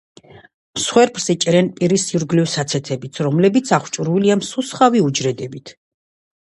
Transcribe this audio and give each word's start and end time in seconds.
მსხვერპლს 0.77 1.27
იჭერენ 1.33 1.69
პირის 1.75 2.07
ირგვლივი 2.15 2.47
საცეცებით, 2.55 3.23
რომლებიც 3.29 3.75
აღჭურვილია 3.81 4.43
მსუსხავი 4.45 5.09
უჯრედებით. 5.11 5.79